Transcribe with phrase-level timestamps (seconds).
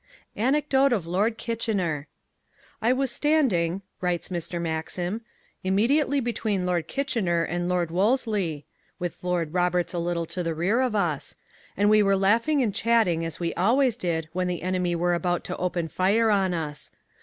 [0.35, 2.07] ANECDOTE OF LORD KITCHENER
[2.81, 4.59] "I was standing," writes Mr.
[4.59, 5.21] Maxim,
[5.63, 8.65] "immediately between Lord Kitchener and Lord Wolsley
[8.97, 11.35] (with Lord Roberts a little to the rear of us),
[11.77, 15.43] and we were laughing and chatting as we always did when the enemy were about
[15.43, 16.89] to open fire on us.